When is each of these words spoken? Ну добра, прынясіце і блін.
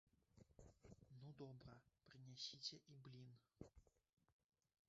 Ну 1.23 1.29
добра, 1.41 1.75
прынясіце 2.07 2.81
і 2.95 3.01
блін. 3.09 3.29